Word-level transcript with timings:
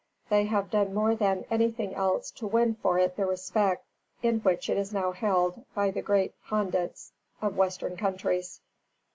They 0.29 0.45
have 0.45 0.71
done 0.71 0.95
more 0.95 1.13
than 1.15 1.45
anything 1.51 1.93
else 1.93 2.31
to 2.31 2.47
win 2.47 2.73
for 2.73 2.97
it 2.97 3.15
the 3.17 3.25
respect 3.27 3.85
in 4.23 4.39
which 4.39 4.67
it 4.67 4.75
is 4.75 4.91
now 4.91 5.11
held 5.11 5.63
by 5.75 5.91
the 5.91 6.01
great 6.01 6.33
pandits 6.49 7.11
of 7.39 7.55
western 7.55 7.95
countries. 7.97 8.61